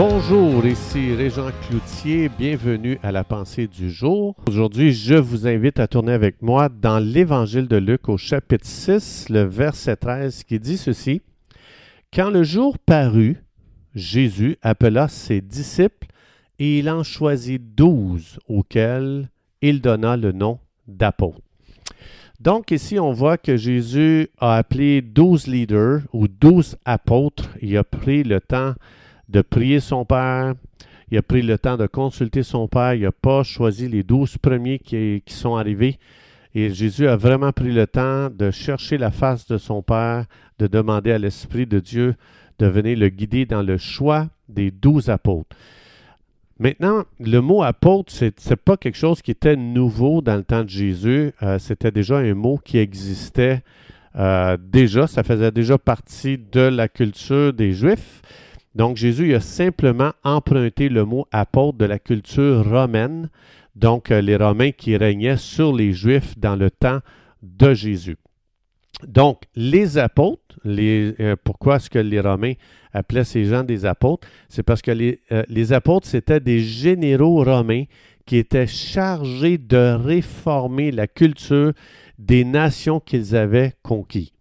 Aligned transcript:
Bonjour, 0.00 0.64
ici 0.64 1.12
Régent 1.12 1.50
Cloutier, 1.66 2.28
bienvenue 2.28 3.00
à 3.02 3.10
la 3.10 3.24
pensée 3.24 3.66
du 3.66 3.90
jour. 3.90 4.36
Aujourd'hui, 4.46 4.92
je 4.92 5.16
vous 5.16 5.48
invite 5.48 5.80
à 5.80 5.88
tourner 5.88 6.12
avec 6.12 6.40
moi 6.40 6.68
dans 6.68 7.00
l'Évangile 7.00 7.66
de 7.66 7.78
Luc 7.78 8.08
au 8.08 8.16
chapitre 8.16 8.64
6, 8.64 9.28
le 9.28 9.42
verset 9.42 9.96
13 9.96 10.44
qui 10.44 10.60
dit 10.60 10.76
ceci. 10.76 11.20
Quand 12.14 12.30
le 12.30 12.44
jour 12.44 12.78
parut, 12.78 13.38
Jésus 13.96 14.56
appela 14.62 15.08
ses 15.08 15.40
disciples 15.40 16.06
et 16.60 16.78
il 16.78 16.88
en 16.88 17.02
choisit 17.02 17.60
douze 17.74 18.38
auxquels 18.46 19.28
il 19.62 19.80
donna 19.80 20.16
le 20.16 20.30
nom 20.30 20.60
d'apôtres. 20.86 21.40
Donc 22.38 22.70
ici, 22.70 23.00
on 23.00 23.10
voit 23.10 23.36
que 23.36 23.56
Jésus 23.56 24.28
a 24.38 24.58
appelé 24.58 25.02
douze 25.02 25.48
leaders 25.48 26.02
ou 26.12 26.28
douze 26.28 26.76
apôtres. 26.84 27.48
Il 27.60 27.76
a 27.76 27.82
pris 27.82 28.22
le 28.22 28.40
temps 28.40 28.74
de 29.28 29.42
prier 29.42 29.80
son 29.80 30.04
Père. 30.04 30.54
Il 31.10 31.18
a 31.18 31.22
pris 31.22 31.42
le 31.42 31.58
temps 31.58 31.76
de 31.76 31.86
consulter 31.86 32.42
son 32.42 32.68
Père. 32.68 32.94
Il 32.94 33.02
n'a 33.02 33.12
pas 33.12 33.42
choisi 33.42 33.88
les 33.88 34.02
douze 34.02 34.36
premiers 34.38 34.78
qui, 34.78 35.22
sont 35.26 35.56
arrivés. 35.56 35.98
Et 36.54 36.70
Jésus 36.70 37.08
a 37.08 37.16
vraiment 37.16 37.52
pris 37.52 37.72
le 37.72 37.86
temps 37.86 38.30
de 38.30 38.50
chercher 38.50 38.98
la 38.98 39.10
face 39.10 39.46
de 39.46 39.58
son 39.58 39.82
Père, 39.82 40.24
de 40.58 40.66
demander 40.66 41.12
à 41.12 41.18
l'Esprit 41.18 41.66
de 41.66 41.80
Dieu 41.80 42.14
de 42.58 42.66
venir 42.66 42.98
le 42.98 43.08
guider 43.08 43.46
dans 43.46 43.62
le 43.62 43.76
choix 43.76 44.28
des 44.48 44.70
douze 44.70 45.10
apôtres. 45.10 45.56
Maintenant, 46.58 47.04
le 47.20 47.38
mot 47.38 47.62
apôtre, 47.62 48.12
ce 48.12 48.24
n'est 48.24 48.56
pas 48.56 48.76
quelque 48.76 48.96
chose 48.96 49.22
qui 49.22 49.30
était 49.30 49.54
nouveau 49.54 50.20
dans 50.20 50.34
le 50.34 50.42
temps 50.42 50.64
de 50.64 50.68
Jésus. 50.68 51.32
Euh, 51.42 51.58
C'était 51.60 51.92
déjà 51.92 52.18
un 52.18 52.34
mot 52.34 52.58
qui 52.58 52.78
existait 52.78 53.62
euh, 54.16 54.56
déjà. 54.60 55.06
Ça 55.06 55.22
faisait 55.22 55.52
déjà 55.52 55.78
partie 55.78 56.36
de 56.36 56.62
la 56.62 56.88
culture 56.88 57.52
des 57.52 57.72
Juifs. 57.72 58.22
Donc, 58.78 58.96
Jésus 58.96 59.34
a 59.34 59.40
simplement 59.40 60.12
emprunté 60.22 60.88
le 60.88 61.04
mot 61.04 61.26
apôtre 61.32 61.78
de 61.78 61.84
la 61.84 61.98
culture 61.98 62.64
romaine, 62.64 63.28
donc 63.74 64.12
euh, 64.12 64.20
les 64.20 64.36
Romains 64.36 64.70
qui 64.70 64.96
régnaient 64.96 65.36
sur 65.36 65.74
les 65.74 65.92
Juifs 65.92 66.38
dans 66.38 66.54
le 66.54 66.70
temps 66.70 67.00
de 67.42 67.74
Jésus. 67.74 68.18
Donc, 69.04 69.42
les 69.56 69.98
apôtres, 69.98 70.60
euh, 70.64 71.34
pourquoi 71.42 71.76
est-ce 71.76 71.90
que 71.90 71.98
les 71.98 72.20
Romains 72.20 72.52
appelaient 72.92 73.24
ces 73.24 73.46
gens 73.46 73.64
des 73.64 73.84
apôtres? 73.84 74.28
C'est 74.48 74.62
parce 74.62 74.80
que 74.80 74.92
les, 74.92 75.22
euh, 75.32 75.72
apôtres, 75.72 76.06
c'était 76.06 76.38
des 76.38 76.60
généraux 76.60 77.42
romains 77.42 77.84
qui 78.26 78.36
étaient 78.36 78.68
chargés 78.68 79.58
de 79.58 79.96
réformer 80.00 80.92
la 80.92 81.08
culture 81.08 81.72
des 82.16 82.44
nations 82.44 83.00
qu'ils 83.00 83.34
avaient 83.34 83.72
conquis. 83.82 84.32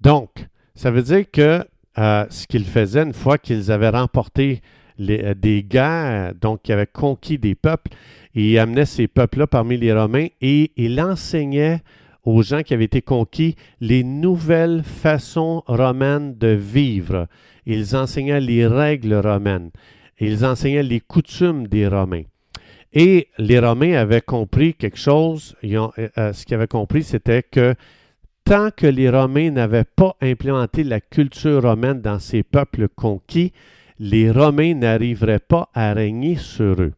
Donc, 0.00 0.48
ça 0.74 0.90
veut 0.90 1.02
dire 1.02 1.30
que 1.30 1.64
euh, 1.98 2.24
ce 2.30 2.46
qu'ils 2.46 2.64
faisaient 2.64 3.02
une 3.02 3.12
fois 3.12 3.38
qu'ils 3.38 3.70
avaient 3.70 3.90
remporté 3.90 4.62
euh, 5.00 5.34
des 5.34 5.62
guerres, 5.62 6.34
donc 6.40 6.62
qu'ils 6.62 6.74
avaient 6.74 6.86
conquis 6.86 7.38
des 7.38 7.54
peuples, 7.54 7.90
ils 8.34 8.58
amenaient 8.58 8.86
ces 8.86 9.08
peuples-là 9.08 9.46
parmi 9.46 9.76
les 9.76 9.92
Romains 9.92 10.28
et 10.40 10.72
ils 10.76 11.00
enseignaient 11.00 11.80
aux 12.24 12.42
gens 12.42 12.62
qui 12.62 12.74
avaient 12.74 12.84
été 12.84 13.02
conquis 13.02 13.56
les 13.80 14.04
nouvelles 14.04 14.82
façons 14.84 15.62
romaines 15.66 16.38
de 16.38 16.48
vivre. 16.48 17.26
Ils 17.66 17.96
enseignaient 17.96 18.40
les 18.40 18.66
règles 18.66 19.14
romaines. 19.14 19.70
Ils 20.18 20.44
enseignaient 20.44 20.82
les 20.82 21.00
coutumes 21.00 21.66
des 21.66 21.88
Romains. 21.88 22.22
Et 22.92 23.28
les 23.38 23.58
Romains 23.58 23.94
avaient 23.94 24.20
compris 24.20 24.74
quelque 24.74 24.98
chose. 24.98 25.56
Ont, 25.64 25.90
euh, 25.98 26.32
ce 26.32 26.44
qu'ils 26.44 26.54
avaient 26.54 26.66
compris, 26.66 27.02
c'était 27.02 27.42
que 27.42 27.74
tant 28.44 28.70
que 28.70 28.86
les 28.86 29.08
Romains 29.08 29.50
n'avaient 29.50 29.84
pas 29.84 30.16
implémenté 30.20 30.84
la 30.84 31.00
culture 31.00 31.62
romaine 31.62 32.00
dans 32.00 32.18
ces 32.18 32.42
peuples 32.42 32.88
conquis, 32.88 33.52
les 33.98 34.30
Romains 34.30 34.74
n'arriveraient 34.74 35.38
pas 35.38 35.68
à 35.74 35.92
régner 35.92 36.36
sur 36.36 36.80
eux. 36.80 36.92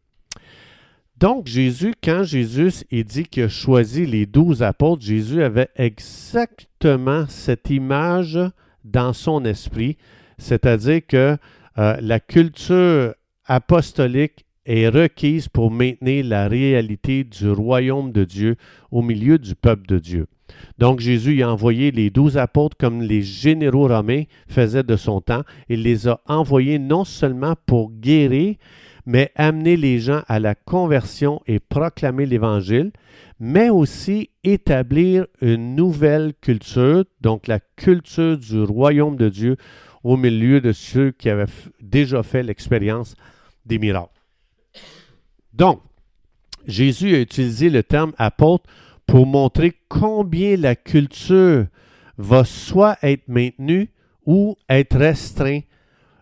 Donc 1.17 1.47
Jésus, 1.47 1.93
quand 2.03 2.23
Jésus 2.23 2.83
il 2.91 3.05
dit 3.05 3.23
qu'il 3.23 3.43
a 3.43 3.49
choisi 3.49 4.05
les 4.05 4.25
douze 4.25 4.63
apôtres, 4.63 5.03
Jésus 5.03 5.41
avait 5.43 5.69
exactement 5.75 7.25
cette 7.29 7.69
image 7.69 8.39
dans 8.83 9.13
son 9.13 9.45
esprit, 9.45 9.97
c'est-à-dire 10.37 11.01
que 11.07 11.37
euh, 11.77 11.97
la 12.01 12.19
culture 12.19 13.13
apostolique 13.45 14.45
est 14.65 14.89
requise 14.89 15.47
pour 15.47 15.71
maintenir 15.71 16.25
la 16.25 16.47
réalité 16.47 17.23
du 17.23 17.49
royaume 17.49 18.11
de 18.11 18.23
Dieu 18.23 18.55
au 18.91 19.01
milieu 19.01 19.37
du 19.37 19.55
peuple 19.55 19.85
de 19.87 19.99
Dieu. 19.99 20.27
Donc 20.77 20.99
Jésus 20.99 21.41
a 21.41 21.51
envoyé 21.51 21.91
les 21.91 22.09
douze 22.09 22.37
apôtres 22.37 22.77
comme 22.77 23.01
les 23.01 23.21
généraux 23.21 23.87
romains 23.87 24.23
faisaient 24.47 24.83
de 24.83 24.95
son 24.95 25.21
temps. 25.21 25.43
Il 25.69 25.83
les 25.83 26.07
a 26.07 26.19
envoyés 26.27 26.79
non 26.79 27.03
seulement 27.03 27.55
pour 27.65 27.91
guérir, 27.91 28.55
mais 29.05 29.31
amener 29.35 29.77
les 29.77 29.99
gens 29.99 30.23
à 30.27 30.39
la 30.39 30.55
conversion 30.55 31.41
et 31.47 31.59
proclamer 31.59 32.25
l'Évangile, 32.25 32.91
mais 33.39 33.69
aussi 33.69 34.29
établir 34.43 35.27
une 35.41 35.75
nouvelle 35.75 36.33
culture, 36.41 37.05
donc 37.21 37.47
la 37.47 37.59
culture 37.59 38.37
du 38.37 38.61
royaume 38.61 39.15
de 39.15 39.29
Dieu 39.29 39.57
au 40.03 40.17
milieu 40.17 40.61
de 40.61 40.71
ceux 40.71 41.11
qui 41.11 41.29
avaient 41.29 41.45
déjà 41.81 42.23
fait 42.23 42.43
l'expérience 42.43 43.15
des 43.65 43.79
miracles. 43.79 44.09
Donc, 45.53 45.81
Jésus 46.67 47.15
a 47.15 47.19
utilisé 47.19 47.69
le 47.69 47.83
terme 47.83 48.13
apôtre 48.17 48.69
pour 49.05 49.25
montrer 49.25 49.73
combien 49.87 50.57
la 50.57 50.75
culture 50.75 51.65
va 52.17 52.43
soit 52.43 52.97
être 53.01 53.27
maintenue 53.27 53.89
ou 54.25 54.55
être 54.69 54.97
restreinte 54.97 55.63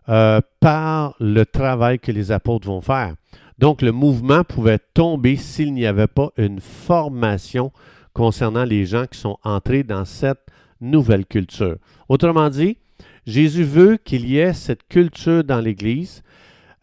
euh, 0.09 0.41
par 0.59 1.16
le 1.19 1.45
travail 1.45 1.99
que 1.99 2.11
les 2.11 2.31
apôtres 2.31 2.67
vont 2.67 2.81
faire. 2.81 3.16
Donc 3.57 3.81
le 3.81 3.91
mouvement 3.91 4.44
pouvait 4.44 4.79
tomber 4.94 5.38
s'il 5.38 5.73
n'y 5.73 5.85
avait 5.85 6.07
pas 6.07 6.31
une 6.38 6.59
formation 6.59 7.71
concernant 8.13 8.66
les 8.66 8.85
gens 8.85 9.05
qui 9.05 9.19
sont 9.19 9.38
entrés 9.44 9.83
dans 9.83 10.05
cette 10.05 10.45
nouvelle 10.81 11.25
culture. 11.25 11.77
Autrement 12.09 12.50
dit, 12.50 12.77
Jésus 13.25 13.63
veut 13.63 13.97
qu'il 13.97 14.27
y 14.27 14.38
ait 14.38 14.53
cette 14.53 14.88
culture 14.88 15.44
dans 15.44 15.61
l'Église 15.61 16.23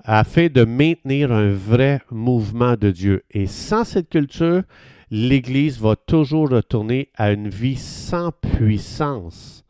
afin 0.02 0.46
de 0.46 0.64
maintenir 0.64 1.30
un 1.30 1.50
vrai 1.50 2.00
mouvement 2.10 2.74
de 2.76 2.90
Dieu. 2.90 3.22
Et 3.30 3.46
sans 3.46 3.84
cette 3.84 4.08
culture, 4.08 4.62
l'Église 5.10 5.80
va 5.80 5.96
toujours 5.96 6.50
retourner 6.50 7.08
à 7.16 7.32
une 7.32 7.48
vie 7.48 7.76
sans 7.76 8.32
puissance. 8.32 9.64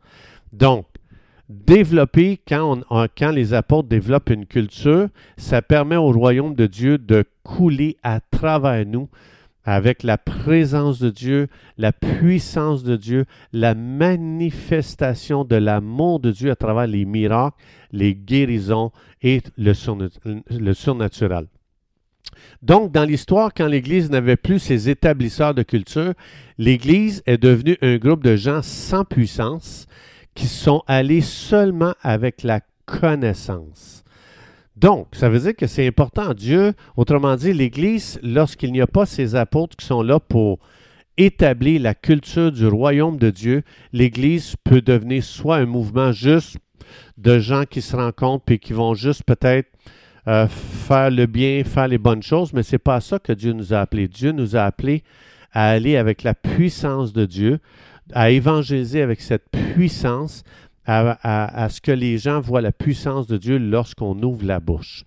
Donc, 0.53 0.85
développer, 1.49 2.39
quand, 2.47 2.83
les 3.31 3.53
apôtres 3.53 3.89
développent 3.89 4.29
une 4.29 4.45
culture, 4.45 5.07
ça 5.37 5.61
permet 5.61 5.97
au 5.97 6.11
royaume 6.11 6.55
de 6.55 6.67
Dieu 6.67 6.97
de 6.97 7.25
couler 7.43 7.97
à 8.03 8.19
travers 8.19 8.85
nous 8.85 9.09
avec 9.63 10.01
la 10.01 10.17
présence 10.17 10.99
de 10.99 11.09
Dieu, 11.09 11.47
la 11.77 11.91
puissance 11.91 12.83
de 12.83 12.95
Dieu, 12.95 13.25
la 13.53 13.75
manifestation 13.75 15.43
de 15.45 15.55
l'amour 15.55 16.19
de 16.19 16.31
Dieu 16.31 16.49
à 16.49 16.55
travers 16.55 16.87
les 16.87 17.05
miracles, 17.05 17.57
les 17.91 18.15
guérisons 18.15 18.91
et 19.21 19.41
le, 19.57 19.73
surnaturel. 20.73 21.45
Donc, 22.61 22.91
dans 22.91 23.03
l'histoire, 23.03 23.53
quand 23.55 23.67
l'Église 23.67 24.09
n'avait 24.09 24.35
plus 24.35 24.59
ses 24.59 24.89
établisseurs 24.89 25.53
de 25.53 25.63
culture, 25.63 26.13
l'Église 26.57 27.23
est 27.25 27.37
devenue 27.37 27.77
un 27.81 27.97
groupe 27.97 28.23
de 28.23 28.35
gens 28.35 28.61
sans 28.61 29.05
puissance 29.05 29.87
qui 30.35 30.47
sont 30.47 30.83
allés 30.87 31.21
seulement 31.21 31.93
avec 32.01 32.43
la 32.43 32.61
connaissance. 32.85 34.03
Donc, 34.75 35.07
ça 35.11 35.29
veut 35.29 35.39
dire 35.39 35.55
que 35.55 35.67
c'est 35.67 35.85
important. 35.85 36.33
Dieu, 36.33 36.73
autrement 36.97 37.35
dit, 37.35 37.53
l'Église, 37.53 38.19
lorsqu'il 38.23 38.71
n'y 38.71 38.81
a 38.81 38.87
pas 38.87 39.05
ces 39.05 39.35
apôtres 39.35 39.75
qui 39.75 39.85
sont 39.85 40.01
là 40.01 40.19
pour 40.19 40.59
établir 41.17 41.81
la 41.81 41.93
culture 41.93 42.51
du 42.51 42.65
royaume 42.67 43.17
de 43.17 43.29
Dieu, 43.29 43.63
l'Église 43.93 44.55
peut 44.63 44.81
devenir 44.81 45.23
soit 45.23 45.57
un 45.57 45.65
mouvement 45.65 46.11
juste 46.11 46.57
de 47.17 47.37
gens 47.39 47.65
qui 47.69 47.81
se 47.81 47.95
rencontrent 47.95 48.51
et 48.51 48.59
qui 48.59 48.73
vont 48.73 48.93
juste 48.93 49.23
peut-être 49.23 49.69
euh, 50.27 50.47
faire 50.47 51.09
le 51.09 51.25
bien, 51.25 51.63
faire 51.63 51.87
les 51.87 51.97
bonnes 51.97 52.23
choses, 52.23 52.53
mais 52.53 52.63
ce 52.63 52.75
n'est 52.75 52.79
pas 52.79 53.01
ça 53.01 53.19
que 53.19 53.33
Dieu 53.33 53.53
nous 53.53 53.73
a 53.73 53.79
appelés. 53.79 54.07
Dieu 54.07 54.31
nous 54.31 54.55
a 54.55 54.63
appelés 54.63 55.03
à 55.51 55.69
aller 55.69 55.97
avec 55.97 56.23
la 56.23 56.33
puissance 56.33 57.13
de 57.13 57.25
Dieu, 57.25 57.59
à 58.13 58.29
évangéliser 58.29 59.01
avec 59.01 59.21
cette 59.21 59.49
puissance, 59.49 60.43
à, 60.85 61.63
à, 61.63 61.69
ce 61.69 61.81
que 61.81 61.91
les 61.91 62.17
gens 62.17 62.41
voient 62.41 62.61
la 62.61 62.71
puissance 62.71 63.27
de 63.27 63.37
Dieu 63.37 63.57
lorsqu'on 63.57 64.21
ouvre 64.23 64.45
la 64.45 64.59
bouche. 64.59 65.05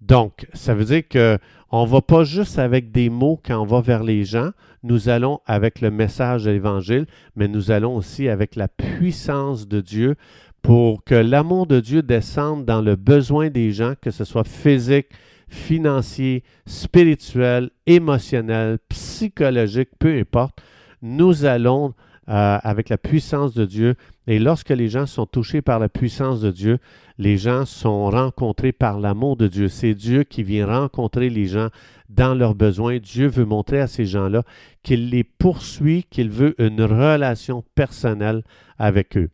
Donc, 0.00 0.46
ça 0.52 0.74
veut 0.74 0.84
dire 0.84 1.02
qu'on 1.08 1.84
ne 1.84 1.88
va 1.88 2.00
pas 2.00 2.24
juste 2.24 2.58
avec 2.58 2.90
des 2.90 3.08
mots 3.08 3.40
quand 3.44 3.60
on 3.60 3.66
va 3.66 3.80
vers 3.80 4.02
les 4.02 4.24
gens, 4.24 4.50
nous 4.82 5.08
allons 5.08 5.40
avec 5.46 5.80
le 5.80 5.90
message 5.90 6.44
de 6.44 6.50
l'Évangile, 6.50 7.06
mais 7.36 7.46
nous 7.46 7.70
allons 7.70 7.94
aussi 7.94 8.28
avec 8.28 8.56
la 8.56 8.66
puissance 8.68 9.68
de 9.68 9.80
Dieu 9.80 10.16
pour 10.62 11.04
que 11.04 11.14
l'amour 11.14 11.66
de 11.66 11.80
Dieu 11.80 12.02
descende 12.02 12.64
dans 12.64 12.80
le 12.80 12.96
besoin 12.96 13.50
des 13.50 13.72
gens, 13.72 13.94
que 14.00 14.10
ce 14.10 14.24
soit 14.24 14.46
physique, 14.46 15.08
financier, 15.48 16.44
spirituel, 16.66 17.70
émotionnel, 17.86 18.78
psychologique, 18.88 19.90
peu 19.98 20.18
importe. 20.18 20.62
Nous 21.02 21.44
allons 21.44 21.94
euh, 22.28 22.58
avec 22.62 22.88
la 22.88 22.98
puissance 22.98 23.52
de 23.52 23.64
Dieu. 23.64 23.96
Et 24.28 24.38
lorsque 24.38 24.70
les 24.70 24.88
gens 24.88 25.06
sont 25.06 25.26
touchés 25.26 25.60
par 25.60 25.80
la 25.80 25.88
puissance 25.88 26.40
de 26.40 26.52
Dieu, 26.52 26.78
les 27.18 27.36
gens 27.36 27.64
sont 27.64 28.08
rencontrés 28.10 28.70
par 28.70 29.00
l'amour 29.00 29.36
de 29.36 29.48
Dieu. 29.48 29.66
C'est 29.68 29.94
Dieu 29.94 30.22
qui 30.22 30.44
vient 30.44 30.66
rencontrer 30.66 31.28
les 31.28 31.46
gens 31.46 31.68
dans 32.08 32.34
leurs 32.34 32.54
besoins. 32.54 32.98
Dieu 32.98 33.26
veut 33.26 33.44
montrer 33.44 33.80
à 33.80 33.88
ces 33.88 34.06
gens-là 34.06 34.44
qu'il 34.84 35.10
les 35.10 35.24
poursuit, 35.24 36.04
qu'il 36.08 36.30
veut 36.30 36.54
une 36.58 36.82
relation 36.82 37.64
personnelle 37.74 38.44
avec 38.78 39.16
eux. 39.16 39.30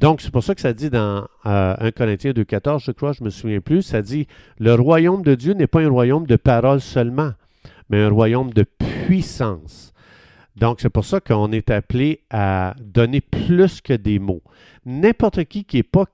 Donc, 0.00 0.20
c'est 0.20 0.30
pour 0.30 0.42
ça 0.42 0.54
que 0.54 0.60
ça 0.60 0.72
dit 0.72 0.90
dans 0.90 1.26
1 1.44 1.76
euh, 1.80 1.90
Corinthiens 1.92 2.32
2.14, 2.32 2.84
je 2.84 2.90
crois, 2.90 3.12
je 3.12 3.22
me 3.22 3.30
souviens 3.30 3.60
plus, 3.60 3.82
ça 3.82 4.02
dit, 4.02 4.26
le 4.58 4.74
royaume 4.74 5.22
de 5.22 5.34
Dieu 5.34 5.52
n'est 5.52 5.68
pas 5.68 5.82
un 5.82 5.88
royaume 5.88 6.26
de 6.26 6.36
paroles 6.36 6.80
seulement, 6.80 7.32
mais 7.88 8.02
un 8.02 8.10
royaume 8.10 8.52
de 8.52 8.64
puissance. 8.64 9.92
Donc, 10.56 10.80
c'est 10.80 10.90
pour 10.90 11.04
ça 11.04 11.20
qu'on 11.20 11.52
est 11.52 11.70
appelé 11.70 12.22
à 12.30 12.74
donner 12.80 13.20
plus 13.20 13.80
que 13.80 13.92
des 13.92 14.18
mots. 14.18 14.42
N'importe 14.84 15.44
qui 15.44 15.64
qui 15.64 15.78
n'est 15.78 15.82
pas, 15.82 16.06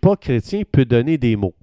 pas 0.00 0.16
chrétien 0.16 0.62
peut 0.70 0.84
donner 0.84 1.16
des 1.16 1.36
mots. 1.36 1.54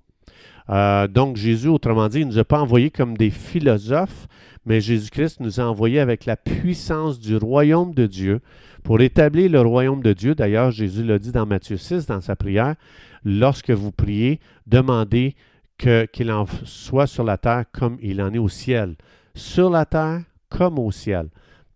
Euh, 0.70 1.08
donc, 1.08 1.38
Jésus, 1.38 1.68
autrement 1.68 2.08
dit, 2.08 2.20
il 2.20 2.28
ne 2.28 2.32
nous 2.32 2.40
a 2.40 2.46
pas 2.46 2.60
envoyés 2.60 2.92
comme 2.92 3.16
des 3.18 3.32
philosophes, 3.32 4.28
mais 4.66 4.82
Jésus-Christ 4.82 5.40
nous 5.40 5.60
a 5.60 5.64
envoyés 5.64 6.00
avec 6.00 6.26
la 6.26 6.36
puissance 6.36 7.20
du 7.20 7.38
royaume 7.38 7.94
de 7.94 8.06
Dieu 8.06 8.42
pour 8.84 9.02
établir 9.02 9.52
le 9.52 9.62
royaume 9.62 10.02
de 10.02 10.14
Dieu. 10.14 10.36
D'ailleurs, 10.36 10.72
Jésus 10.72 11.04
l'a 11.04 11.20
dit 11.20 11.32
dans 11.32 11.46
Matthieu 11.46 11.78
6, 11.78 12.06
dans 12.06 12.22
sa 12.22 12.36
prière, 12.36 12.76
lorsque 13.24 13.72
vous 13.72 13.92
priez, 13.92 14.40
demandez 14.68 15.36
qu'il 15.78 16.32
en 16.32 16.46
soit 16.66 17.08
sur 17.08 17.24
la 17.24 17.38
terre 17.38 17.66
comme 17.72 17.98
il 18.02 18.22
en 18.22 18.34
est 18.34 18.40
au 18.40 18.50
ciel. 18.50 18.96
Sur 19.36 19.70
la 19.70 19.86
terre 19.86 20.22
comme 20.50 20.80
au 20.80 20.92
ciel. 20.92 21.30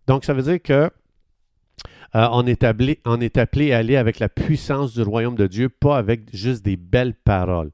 Donc, 0.06 0.24
ça 0.24 0.34
veut 0.34 0.42
dire 0.42 0.60
que 0.62 0.90
euh, 2.14 2.28
on, 2.30 2.46
est 2.46 2.62
appelé, 2.62 3.00
à 3.72 3.78
aller 3.78 3.96
avec 3.96 4.20
la 4.20 4.28
puissance 4.28 4.94
du 4.94 5.02
royaume 5.02 5.34
de 5.34 5.46
Dieu, 5.46 5.68
pas 5.68 5.96
avec 5.96 6.34
juste 6.34 6.64
des 6.64 6.76
belles 6.76 7.14
paroles. 7.14 7.70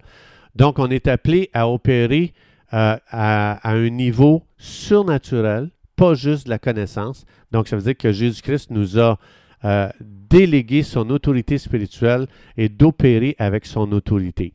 Donc, 0.55 0.79
on 0.79 0.89
est 0.89 1.09
appelé 1.09 1.51
à 1.53 1.69
opérer 1.69 2.33
euh, 2.73 2.97
à, 3.11 3.69
un 3.71 3.91
niveau 3.91 4.45
surnaturel, 4.57 5.71
pas 6.01 6.15
juste 6.15 6.49
la 6.49 6.59
connaissance. 6.59 7.27
Donc, 7.53 7.69
ça 7.69 7.77
veut 7.77 7.83
dire 7.83 7.97
que 7.97 8.11
Jésus-Christ 8.11 8.71
nous 8.71 8.99
a 8.99 9.19
euh, 9.67 9.91
délégué 10.01 10.83
son 10.83 11.11
autorité 11.11 11.59
spirituelle 11.59 12.27
et 12.57 12.71
d'opérer 12.71 13.37
avec 13.39 13.67
son 13.67 13.93
autorité. 13.93 14.55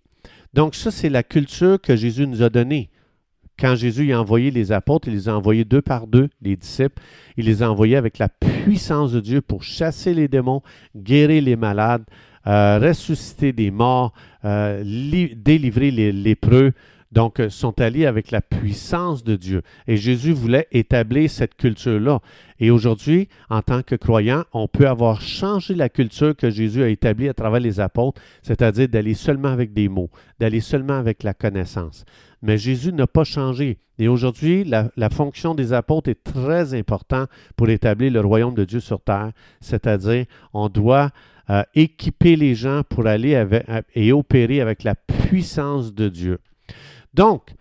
Donc, 0.56 0.74
ça, 0.74 0.90
c'est 0.90 1.10
la 1.10 1.22
culture 1.22 1.80
que 1.80 1.96
Jésus 1.96 2.26
nous 2.26 2.42
a 2.42 2.50
donnée. 2.50 2.90
Quand 3.60 3.76
Jésus 3.76 4.12
a 4.12 4.20
envoyé 4.20 4.50
les 4.50 4.72
apôtres, 4.72 5.08
il 5.08 5.14
les 5.14 5.30
a 5.30 5.38
envoyés 5.38 5.66
deux 5.66 5.84
par 5.84 6.08
deux, 6.08 6.30
les 6.42 6.56
disciples. 6.56 7.00
Il 7.38 7.46
les 7.46 7.62
a 7.62 7.70
envoyés 7.70 7.96
avec 7.96 8.18
la 8.18 8.28
puissance 8.28 9.12
de 9.12 9.20
Dieu 9.20 9.42
pour 9.42 9.62
chasser 9.62 10.16
les 10.16 10.28
démons, 10.28 10.64
guérir 10.96 11.44
les 11.44 11.56
malades, 11.56 12.06
euh, 12.48 12.80
ressusciter 12.80 13.54
des 13.54 13.70
morts, 13.70 14.14
euh, 14.46 14.82
délivrer 14.84 15.92
les 15.92 16.12
lépreux. 16.12 16.74
Donc, 17.12 17.40
euh, 17.40 17.50
sont 17.50 17.80
alliés 17.80 18.06
avec 18.06 18.32
la 18.32 18.42
puissance 18.42 19.24
de 19.24 19.36
Dieu. 19.36 19.62
Et 19.88 19.98
Jésus 19.98 20.34
voulait 20.34 20.68
établir 20.72 21.30
cette 21.30 21.56
culture-là. 21.56 22.20
Et 22.60 22.72
aujourd'hui, 22.72 23.30
en 23.50 23.62
tant 23.62 23.84
que 23.84 23.96
croyant, 23.96 24.44
on 24.54 24.68
peut 24.68 24.88
avoir 24.88 25.22
changé 25.22 25.76
la 25.76 25.90
culture 25.90 26.36
que 26.36 26.50
Jésus 26.50 26.84
a 26.84 26.90
établie 26.90 27.30
à 27.30 27.34
travers 27.34 27.60
les 27.60 27.80
apôtres, 27.80 28.22
c'est-à-dire 28.42 28.88
d'aller 28.90 29.14
seulement 29.14 29.50
avec 29.50 29.74
des 29.74 29.88
mots, 29.88 30.10
d'aller 30.40 30.62
seulement 30.62 30.98
avec 30.98 31.24
la 31.24 31.34
connaissance. 31.34 32.06
Mais 32.42 32.58
Jésus 32.58 32.94
n'a 32.94 33.08
pas 33.08 33.24
changé. 33.24 33.80
Et 33.98 34.08
aujourd'hui, 34.08 34.64
la, 34.64 35.10
fonction 35.10 35.56
des 35.56 35.74
apôtres 35.74 36.10
est 36.10 36.24
très 36.24 36.74
importante 36.74 37.30
pour 37.56 37.70
établir 37.70 38.12
le 38.12 38.20
royaume 38.20 38.54
de 38.54 38.66
Dieu 38.66 38.80
sur 38.80 39.00
terre, 39.02 39.32
c'est-à-dire 39.62 40.26
on 40.54 40.68
doit 40.68 41.12
euh, 41.50 41.64
équiper 41.76 42.36
les 42.36 42.56
gens 42.56 42.82
pour 42.88 43.08
aller 43.08 43.36
euh, 43.36 43.82
et 43.94 44.12
opérer 44.12 44.62
avec 44.62 44.84
la 44.84 44.96
puissance 44.96 45.94
de 45.94 46.10
Dieu. 46.10 46.40
Donc, 47.16 47.54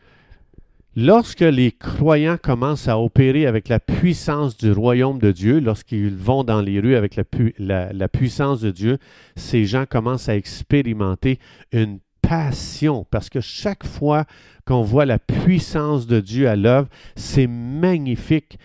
lorsque 0.97 1.41
les 1.41 1.71
croyants 1.71 2.39
commencent 2.43 2.89
à 2.89 2.99
opérer 2.99 3.47
avec 3.47 3.69
la 3.69 3.79
puissance 3.79 4.57
du 4.57 4.73
royaume 4.73 5.21
de 5.21 5.31
Dieu, 5.31 5.61
lorsqu'ils 5.61 6.17
vont 6.17 6.43
dans 6.43 6.61
les 6.61 6.81
rues 6.81 6.97
avec 6.97 7.15
la, 7.17 8.09
puissance 8.09 8.61
de 8.61 8.73
Dieu, 8.73 8.99
ces 9.37 9.65
gens 9.65 9.87
commencent 9.87 10.29
à 10.29 10.37
expérimenter 10.37 11.39
une 11.71 12.01
passion 12.21 13.07
parce 13.11 13.29
que 13.29 13.41
chaque 13.41 13.87
fois 13.87 14.25
qu'on 14.67 14.83
voit 14.83 15.05
la 15.05 15.21
puissance 15.21 16.09
de 16.09 16.19
Dieu 16.19 16.49
à 16.49 16.57
l'œuvre, 16.57 16.89
c'est 17.15 17.47
magnifique. 17.47 18.59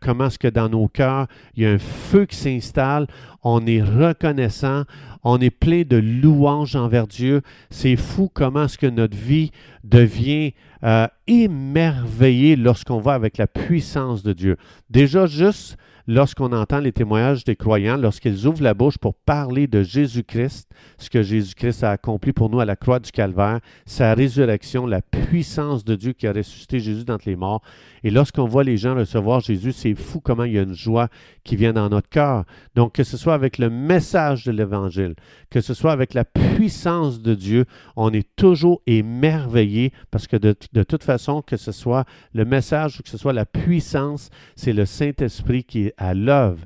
Comment 0.00 0.26
est-ce 0.26 0.38
que 0.38 0.48
dans 0.48 0.68
nos 0.68 0.88
cœurs, 0.88 1.26
il 1.54 1.62
y 1.62 1.66
a 1.66 1.70
un 1.70 1.78
feu 1.78 2.26
qui 2.26 2.36
s'installe, 2.36 3.06
on 3.42 3.66
est 3.66 3.82
reconnaissant, 3.82 4.84
on 5.22 5.38
est 5.40 5.50
plein 5.50 5.82
de 5.82 5.96
louanges 5.96 6.76
envers 6.76 7.06
Dieu. 7.06 7.42
C'est 7.70 7.96
fou 7.96 8.30
comment 8.32 8.64
est-ce 8.64 8.78
que 8.78 8.86
notre 8.86 9.16
vie 9.16 9.52
devient 9.84 10.54
euh, 10.84 11.06
émerveillée 11.26 12.56
lorsqu'on 12.56 12.98
va 12.98 13.14
avec 13.14 13.36
la 13.38 13.46
puissance 13.46 14.22
de 14.22 14.32
Dieu. 14.32 14.56
Déjà, 14.90 15.26
juste 15.26 15.76
lorsqu'on 16.08 16.52
entend 16.52 16.80
les 16.80 16.90
témoignages 16.90 17.44
des 17.44 17.54
croyants, 17.54 17.98
lorsqu'ils 17.98 18.46
ouvrent 18.46 18.62
la 18.62 18.72
bouche 18.72 18.96
pour 18.96 19.14
parler 19.14 19.66
de 19.66 19.82
Jésus-Christ, 19.82 20.70
ce 20.96 21.10
que 21.10 21.22
Jésus-Christ 21.22 21.84
a 21.84 21.90
accompli 21.90 22.32
pour 22.32 22.48
nous 22.48 22.60
à 22.60 22.64
la 22.64 22.76
croix 22.76 22.98
du 22.98 23.12
Calvaire, 23.12 23.60
sa 23.84 24.14
résurrection, 24.14 24.86
la 24.86 25.02
puissance 25.02 25.84
de 25.84 25.94
Dieu 25.94 26.14
qui 26.14 26.26
a 26.26 26.32
ressuscité 26.32 26.80
Jésus 26.80 27.04
d'entre 27.04 27.28
les 27.28 27.36
morts. 27.36 27.60
Et 28.04 28.10
lorsqu'on 28.10 28.46
voit 28.46 28.64
les 28.64 28.78
gens 28.78 28.94
recevoir 28.94 29.40
Jésus, 29.40 29.72
c'est 29.72 29.94
fou 29.94 30.20
comment 30.20 30.44
il 30.44 30.54
y 30.54 30.58
a 30.58 30.62
une 30.62 30.72
joie 30.72 31.08
qui 31.44 31.56
vient 31.56 31.74
dans 31.74 31.90
notre 31.90 32.08
cœur. 32.08 32.44
Donc, 32.74 32.94
que 32.94 33.04
ce 33.04 33.18
soit 33.18 33.34
avec 33.34 33.58
le 33.58 33.68
message 33.68 34.44
de 34.44 34.52
l'Évangile, 34.52 35.14
que 35.50 35.60
ce 35.60 35.74
soit 35.74 35.92
avec 35.92 36.14
la 36.14 36.24
puissance 36.24 37.20
de 37.20 37.34
Dieu, 37.34 37.66
on 37.96 38.12
est 38.14 38.28
toujours 38.34 38.80
émerveillé 38.86 39.92
parce 40.10 40.26
que 40.26 40.36
de, 40.38 40.56
de 40.72 40.82
toute 40.82 41.04
façon, 41.04 41.42
que 41.42 41.58
ce 41.58 41.72
soit 41.72 42.06
le 42.32 42.46
message 42.46 42.98
ou 42.98 43.02
que 43.02 43.10
ce 43.10 43.18
soit 43.18 43.34
la 43.34 43.44
puissance, 43.44 44.30
c'est 44.56 44.72
le 44.72 44.86
Saint-Esprit 44.86 45.64
qui 45.64 45.86
est 45.86 45.94
à 45.98 46.14
l'œuvre. 46.14 46.64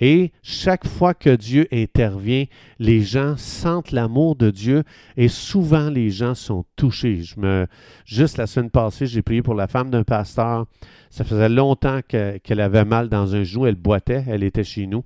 Et 0.00 0.30
chaque 0.42 0.86
fois 0.86 1.12
que 1.12 1.34
Dieu 1.34 1.66
intervient, 1.72 2.44
les 2.78 3.00
gens 3.00 3.36
sentent 3.36 3.90
l'amour 3.90 4.36
de 4.36 4.50
Dieu 4.50 4.84
et 5.16 5.28
souvent 5.28 5.90
les 5.90 6.10
gens 6.10 6.34
sont 6.34 6.64
touchés. 6.76 7.22
Je 7.22 7.40
me, 7.40 7.66
juste 8.04 8.36
la 8.36 8.46
semaine 8.46 8.70
passée, 8.70 9.06
j'ai 9.06 9.22
prié 9.22 9.42
pour 9.42 9.54
la 9.54 9.66
femme 9.66 9.90
d'un 9.90 10.04
pasteur. 10.04 10.66
Ça 11.10 11.24
faisait 11.24 11.48
longtemps 11.48 12.00
qu'elle 12.06 12.60
avait 12.60 12.84
mal 12.84 13.08
dans 13.08 13.34
un 13.34 13.42
genou, 13.42 13.66
elle 13.66 13.74
boitait, 13.74 14.24
elle 14.28 14.44
était 14.44 14.64
chez 14.64 14.86
nous. 14.86 15.04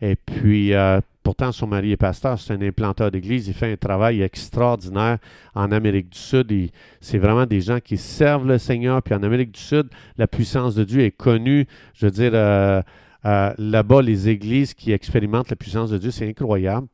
Et 0.00 0.16
puis, 0.16 0.74
euh, 0.74 1.00
pourtant, 1.22 1.52
son 1.52 1.68
mari 1.68 1.92
est 1.92 1.96
pasteur, 1.96 2.40
c'est 2.40 2.52
un 2.52 2.62
implanteur 2.62 3.12
d'église. 3.12 3.46
Il 3.46 3.54
fait 3.54 3.70
un 3.70 3.76
travail 3.76 4.22
extraordinaire 4.22 5.18
en 5.54 5.70
Amérique 5.70 6.10
du 6.10 6.18
Sud. 6.18 6.52
C'est 7.00 7.18
vraiment 7.18 7.46
des 7.46 7.60
gens 7.60 7.78
qui 7.78 7.96
servent 7.96 8.48
le 8.48 8.58
Seigneur. 8.58 9.00
Puis 9.02 9.14
en 9.14 9.22
Amérique 9.22 9.52
du 9.52 9.60
Sud, 9.60 9.86
la 10.18 10.26
puissance 10.26 10.74
de 10.74 10.82
Dieu 10.82 11.02
est 11.02 11.12
connue. 11.12 11.68
Je 11.94 12.06
veux 12.06 12.10
dire, 12.10 12.32
euh, 12.34 12.82
euh, 13.24 13.52
là-bas, 13.58 14.02
les 14.02 14.28
églises 14.28 14.74
qui 14.74 14.92
expérimentent 14.92 15.50
la 15.50 15.56
puissance 15.56 15.90
de 15.90 15.98
Dieu, 15.98 16.10
c'est 16.10 16.28
incroyable. 16.28 16.88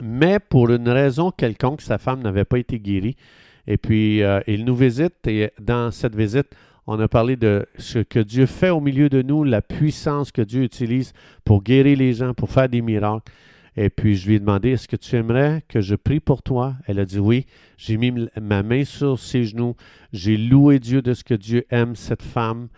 Mais 0.00 0.38
pour 0.38 0.70
une 0.70 0.88
raison 0.88 1.30
quelconque, 1.30 1.82
sa 1.82 1.98
femme 1.98 2.22
n'avait 2.22 2.44
pas 2.44 2.58
été 2.58 2.78
guérie. 2.78 3.16
Et 3.66 3.76
puis, 3.76 4.22
euh, 4.22 4.40
il 4.46 4.64
nous 4.64 4.74
visite 4.74 5.26
et 5.26 5.50
dans 5.60 5.90
cette 5.90 6.16
visite, 6.16 6.48
on 6.86 6.98
a 6.98 7.06
parlé 7.06 7.36
de 7.36 7.66
ce 7.78 8.00
que 8.00 8.18
Dieu 8.18 8.46
fait 8.46 8.70
au 8.70 8.80
milieu 8.80 9.08
de 9.08 9.22
nous, 9.22 9.44
la 9.44 9.62
puissance 9.62 10.32
que 10.32 10.42
Dieu 10.42 10.62
utilise 10.62 11.12
pour 11.44 11.62
guérir 11.62 11.98
les 11.98 12.12
gens, 12.12 12.34
pour 12.34 12.50
faire 12.50 12.68
des 12.68 12.82
miracles. 12.82 13.30
Et 13.76 13.88
puis 13.88 14.16
je 14.16 14.28
lui 14.28 14.34
ai 14.34 14.40
demandé, 14.40 14.70
est-ce 14.70 14.88
que 14.88 14.96
tu 14.96 15.16
aimerais 15.16 15.62
que 15.68 15.80
je 15.80 15.94
prie 15.94 16.20
pour 16.20 16.42
toi? 16.42 16.74
Elle 16.86 16.98
a 16.98 17.04
dit 17.04 17.18
oui. 17.18 17.46
J'ai 17.78 17.96
mis 17.96 18.12
ma 18.40 18.62
main 18.62 18.84
sur 18.84 19.18
ses 19.18 19.44
genoux. 19.44 19.76
J'ai 20.12 20.36
loué 20.36 20.78
Dieu 20.78 21.02
de 21.02 21.14
ce 21.14 21.24
que 21.24 21.34
Dieu 21.34 21.64
aime 21.70 21.96
cette 21.96 22.22
femme. 22.22 22.68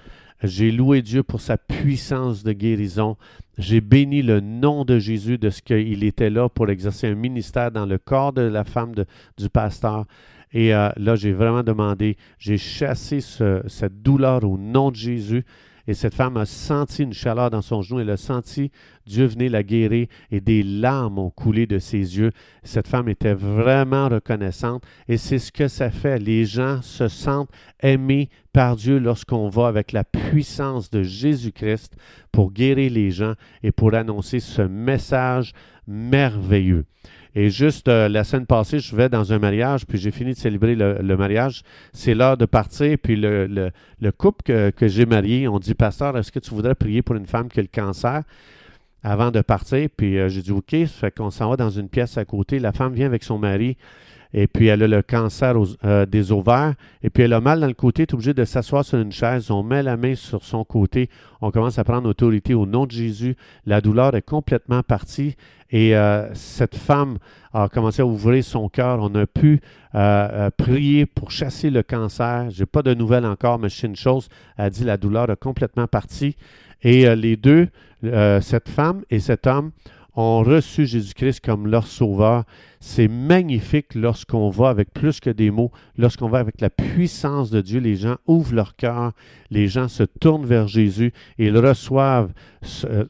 J'ai 0.42 0.70
loué 0.70 1.02
Dieu 1.02 1.22
pour 1.22 1.40
sa 1.40 1.56
puissance 1.56 2.42
de 2.42 2.52
guérison. 2.52 3.16
J'ai 3.56 3.80
béni 3.80 4.22
le 4.22 4.40
nom 4.40 4.84
de 4.84 4.98
Jésus 4.98 5.38
de 5.38 5.50
ce 5.50 5.62
qu'il 5.62 6.04
était 6.04 6.30
là 6.30 6.48
pour 6.48 6.68
exercer 6.68 7.06
un 7.06 7.14
ministère 7.14 7.70
dans 7.70 7.86
le 7.86 7.98
corps 7.98 8.32
de 8.32 8.42
la 8.42 8.64
femme 8.64 8.94
du 9.38 9.48
pasteur. 9.48 10.04
Et 10.52 10.74
euh, 10.74 10.90
là, 10.96 11.16
j'ai 11.16 11.32
vraiment 11.32 11.62
demandé, 11.62 12.16
j'ai 12.38 12.58
chassé 12.58 13.20
cette 13.20 14.02
douleur 14.02 14.44
au 14.44 14.56
nom 14.58 14.90
de 14.90 14.96
Jésus. 14.96 15.44
Et 15.86 15.94
cette 15.94 16.14
femme 16.14 16.36
a 16.36 16.46
senti 16.46 17.02
une 17.02 17.12
chaleur 17.12 17.50
dans 17.50 17.62
son 17.62 17.82
genou. 17.82 18.00
Elle 18.00 18.10
a 18.10 18.16
senti 18.16 18.70
Dieu 19.06 19.26
venir 19.26 19.50
la 19.50 19.62
guérir 19.62 20.06
et 20.30 20.40
des 20.40 20.62
larmes 20.62 21.18
ont 21.18 21.30
coulé 21.30 21.66
de 21.66 21.78
ses 21.78 22.18
yeux. 22.18 22.30
Cette 22.62 22.88
femme 22.88 23.08
était 23.08 23.34
vraiment 23.34 24.08
reconnaissante 24.08 24.82
et 25.08 25.16
c'est 25.16 25.38
ce 25.38 25.52
que 25.52 25.68
ça 25.68 25.90
fait. 25.90 26.18
Les 26.18 26.44
gens 26.44 26.80
se 26.82 27.08
sentent 27.08 27.50
aimés 27.82 28.30
par 28.52 28.76
Dieu 28.76 28.98
lorsqu'on 28.98 29.48
va 29.48 29.66
avec 29.66 29.92
la 29.92 30.04
puissance 30.04 30.90
de 30.90 31.02
Jésus-Christ 31.02 31.94
pour 32.32 32.52
guérir 32.52 32.90
les 32.92 33.10
gens 33.10 33.34
et 33.62 33.72
pour 33.72 33.94
annoncer 33.94 34.40
ce 34.40 34.62
message 34.62 35.52
merveilleux. 35.86 36.84
Et 37.36 37.50
juste 37.50 37.88
euh, 37.88 38.08
la 38.08 38.22
semaine 38.22 38.46
passée, 38.46 38.78
je 38.78 38.94
vais 38.94 39.08
dans 39.08 39.32
un 39.32 39.38
mariage, 39.38 39.86
puis 39.86 39.98
j'ai 39.98 40.12
fini 40.12 40.32
de 40.32 40.38
célébrer 40.38 40.76
le, 40.76 41.16
mariage. 41.16 41.62
C'est 41.92 42.14
l'heure 42.14 42.36
de 42.36 42.46
partir, 42.46 42.96
puis 43.02 43.16
le, 43.16 43.46
le, 43.46 44.12
couple 44.12 44.44
que, 44.44 44.70
que 44.70 44.86
j'ai 44.86 45.04
marié, 45.04 45.48
on 45.48 45.58
dit, 45.58 45.74
Pasteur, 45.74 46.16
est-ce 46.16 46.30
que 46.30 46.38
tu 46.38 46.50
voudrais 46.50 46.76
prier 46.76 47.02
pour 47.02 47.16
une 47.16 47.26
femme 47.26 47.48
qui 47.48 47.58
a 47.58 47.62
le 47.62 47.68
cancer? 47.72 48.22
avant 49.06 49.30
de 49.30 49.42
partir? 49.42 49.88
Puis 49.94 50.16
j'ai 50.30 50.40
dit 50.40 50.50
OK, 50.50 50.70
ça 50.70 50.86
fait 50.86 51.14
qu'on 51.14 51.30
s'en 51.30 51.50
va 51.50 51.56
dans 51.56 51.70
une 51.70 51.90
pièce 51.90 52.16
à 52.16 52.24
côté. 52.24 52.58
La 52.58 52.72
femme 52.72 52.94
vient 52.94 53.06
avec 53.06 53.22
son 53.22 53.38
mari 53.38 53.76
et 54.34 54.48
puis 54.48 54.66
elle 54.66 54.82
a 54.82 54.88
le 54.88 55.00
cancer 55.02 55.54
euh, 55.84 56.06
des 56.06 56.32
ovaires, 56.32 56.74
et 57.04 57.08
puis 57.08 57.22
elle 57.22 57.32
a 57.32 57.40
mal 57.40 57.60
dans 57.60 57.68
le 57.68 57.74
côté, 57.74 58.02
est 58.02 58.12
obligée 58.12 58.34
de 58.34 58.44
s'asseoir 58.44 58.84
sur 58.84 58.98
une 58.98 59.12
chaise, 59.12 59.50
on 59.52 59.62
met 59.62 59.82
la 59.82 59.96
main 59.96 60.16
sur 60.16 60.42
son 60.42 60.64
côté, 60.64 61.08
on 61.40 61.52
commence 61.52 61.78
à 61.78 61.84
prendre 61.84 62.08
autorité 62.08 62.52
au 62.52 62.66
nom 62.66 62.84
de 62.84 62.90
Jésus, 62.90 63.36
la 63.64 63.80
douleur 63.80 64.16
est 64.16 64.22
complètement 64.22 64.82
partie, 64.82 65.36
et 65.70 65.96
euh, 65.96 66.34
cette 66.34 66.74
femme 66.74 67.18
a 67.52 67.68
commencé 67.68 68.02
à 68.02 68.06
ouvrir 68.06 68.42
son 68.42 68.68
cœur, 68.68 68.98
on 69.00 69.14
a 69.14 69.26
pu 69.26 69.60
euh, 69.94 70.50
prier 70.56 71.06
pour 71.06 71.30
chasser 71.30 71.70
le 71.70 71.84
cancer, 71.84 72.50
j'ai 72.50 72.66
pas 72.66 72.82
de 72.82 72.92
nouvelles 72.92 73.26
encore, 73.26 73.60
mais 73.60 73.68
c'est 73.68 73.86
une 73.86 73.96
chose, 73.96 74.28
elle 74.58 74.64
a 74.64 74.70
dit 74.70 74.82
la 74.82 74.96
douleur 74.96 75.30
est 75.30 75.38
complètement 75.38 75.86
partie, 75.86 76.36
et 76.82 77.14
les 77.16 77.36
deux, 77.36 77.68
cette 78.02 78.68
femme 78.68 79.04
et 79.08 79.18
cet 79.18 79.46
homme, 79.46 79.70
ont 80.16 80.42
reçu 80.42 80.86
Jésus-Christ 80.86 81.40
comme 81.40 81.66
leur 81.66 81.86
sauveur. 81.86 82.44
C'est 82.80 83.08
magnifique 83.08 83.94
lorsqu'on 83.94 84.50
va 84.50 84.68
avec 84.68 84.92
plus 84.92 85.18
que 85.18 85.30
des 85.30 85.50
mots, 85.50 85.72
lorsqu'on 85.96 86.28
va 86.28 86.38
avec 86.38 86.60
la 86.60 86.68
puissance 86.68 87.50
de 87.50 87.60
Dieu, 87.60 87.80
les 87.80 87.96
gens 87.96 88.16
ouvrent 88.26 88.54
leur 88.54 88.76
cœur, 88.76 89.12
les 89.50 89.68
gens 89.68 89.88
se 89.88 90.02
tournent 90.02 90.44
vers 90.44 90.68
Jésus 90.68 91.12
et 91.38 91.46
ils 91.46 91.56
reçoivent 91.56 92.32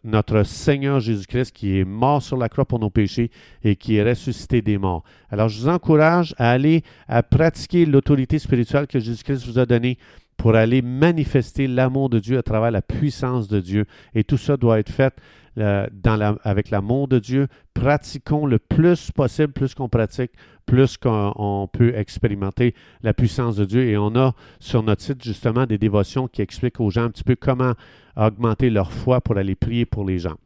notre 0.05 0.45
Seigneur 0.45 1.01
Jésus-Christ 1.01 1.53
qui 1.53 1.79
est 1.79 1.85
mort 1.85 2.23
sur 2.23 2.37
la 2.37 2.49
croix 2.49 2.65
pour 2.65 2.79
nos 2.79 2.91
péchés 2.91 3.31
et 3.65 3.75
qui 3.75 3.97
est 3.97 4.09
ressuscité 4.09 4.63
des 4.63 4.79
morts. 4.79 5.03
Alors 5.31 5.49
je 5.49 5.61
vous 5.61 5.69
encourage 5.69 6.35
à 6.39 6.51
aller 6.51 6.83
à 7.09 7.23
pratiquer 7.23 7.85
l'autorité 7.85 8.39
spirituelle 8.39 8.87
que 8.87 9.01
Jésus-Christ 9.01 9.45
vous 9.47 9.59
a 9.59 9.67
donnée 9.67 9.99
pour 10.37 10.55
aller 10.55 10.83
manifester 10.83 11.67
l'amour 11.67 12.11
de 12.11 12.19
Dieu 12.19 12.39
à 12.39 12.43
travers 12.43 12.71
la 12.71 12.83
puissance 12.83 13.49
de 13.49 13.61
Dieu. 13.61 13.87
Et 14.15 14.25
tout 14.25 14.37
ça 14.37 14.57
doit 14.57 14.79
être 14.79 14.91
fait 14.91 15.15
dans 15.57 16.37
avec 16.43 16.71
l'amour 16.71 17.09
de 17.09 17.19
Dieu. 17.19 17.47
Pratiquons 17.75 18.47
le 18.47 18.59
plus 18.59 19.11
possible, 19.13 19.53
plus 19.53 19.75
qu'on 19.75 19.89
pratique, 19.89 20.33
plus 20.67 20.97
qu'on 20.97 21.69
peut 21.73 21.95
expérimenter 21.95 22.75
la 23.03 23.15
puissance 23.15 23.57
de 23.57 23.65
Dieu. 23.65 23.85
Et 23.89 23.97
on 23.97 24.15
a 24.17 24.35
sur 24.59 24.83
notre 24.83 25.03
site 25.03 25.23
justement 25.23 25.67
des 25.67 25.79
dévotions 25.79 26.29
qui 26.29 26.43
expliquent 26.43 26.81
aux 26.81 26.91
gens 26.91 27.05
un 27.05 27.11
petit 27.11 27.25
peu 27.25 27.37
comment 27.37 27.75
augmenter 28.17 28.71
leur 28.71 28.93
foi 28.93 29.21
pour 29.21 29.37
aller 29.37 29.55
prier 29.55 29.87
pour 29.87 30.05
les 30.05 30.19
gens. 30.19 30.37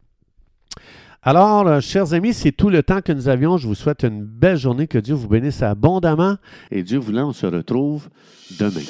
Alors, 1.23 1.67
euh, 1.67 1.81
chers 1.81 2.15
amis, 2.15 2.33
c'est 2.33 2.53
tout 2.53 2.71
le 2.71 2.83
temps 2.83 3.01
que 3.01 3.13
nous 3.13 3.29
avions. 3.29 3.57
Je 3.57 3.67
vous 3.67 3.75
souhaite 3.75 4.05
une 4.05 4.23
belle 4.23 4.57
journée, 4.57 4.87
que 4.87 4.99
Dieu 4.99 5.15
vous 5.15 5.29
bénisse 5.29 5.63
abondamment. 5.63 6.37
Et 6.71 6.83
Dieu 6.83 6.99
voulant, 6.99 7.31
on 7.31 7.33
se 7.33 7.47
retrouve 7.47 8.09
demain. 8.59 8.85